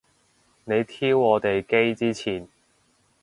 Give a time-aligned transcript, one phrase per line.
[0.63, 2.47] 你挑我哋機之前